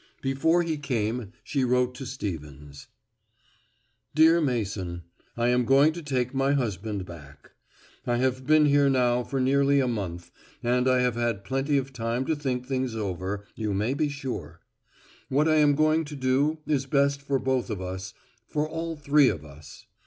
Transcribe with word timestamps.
Before 0.23 0.63
he 0.63 0.77
came 0.79 1.31
she 1.43 1.63
wrote 1.63 1.93
to 1.93 2.07
Stevens: 2.07 2.87
_Dear 4.17 4.43
Mason 4.43 5.03
I 5.37 5.49
am 5.49 5.63
going 5.63 5.93
to 5.93 6.01
take 6.01 6.33
my 6.33 6.53
husband 6.53 7.05
back. 7.05 7.51
I 8.07 8.15
have 8.17 8.47
been 8.47 8.65
here 8.65 8.89
now 8.89 9.21
for 9.23 9.39
nearly 9.39 9.79
a 9.79 9.87
month, 9.87 10.31
and 10.63 10.87
I 10.87 11.01
have 11.01 11.13
had 11.13 11.43
plenty 11.45 11.77
of 11.77 11.93
time 11.93 12.25
to 12.25 12.35
think 12.35 12.65
things 12.65 12.95
over, 12.95 13.45
you 13.53 13.75
may 13.75 13.93
be 13.93 14.09
sure. 14.09 14.61
What 15.29 15.47
I 15.47 15.57
am 15.57 15.75
going 15.75 16.03
to 16.05 16.15
do 16.15 16.57
is 16.65 16.87
best 16.87 17.21
for 17.21 17.37
both 17.37 17.69
of 17.69 17.79
us 17.79 18.15
for 18.47 18.67
all 18.67 18.95
three 18.95 19.29
of 19.29 19.45
us. 19.45 19.85